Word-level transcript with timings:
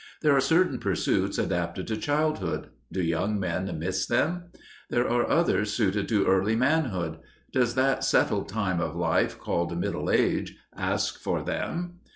There 0.23 0.35
are 0.35 0.41
certain 0.41 0.79
pursuits 0.79 1.37
adapted 1.37 1.85
to 1.85 1.95
childhood: 1.95 2.69
do 2.91 3.03
young 3.03 3.39
men 3.39 3.77
miss 3.77 4.07
them? 4.07 4.45
There 4.89 5.07
are 5.07 5.29
others 5.29 5.73
suited 5.73 6.09
to 6.09 6.25
early 6.25 6.55
manhood: 6.55 7.19
does 7.53 7.75
that 7.75 8.03
settled 8.03 8.49
time 8.49 8.81
of 8.81 8.95
life 8.95 9.37
called 9.37 9.77
"middle 9.79 10.09
age" 10.09 10.57
ask 10.75 11.19
for 11.21 11.43
them? 11.43 11.99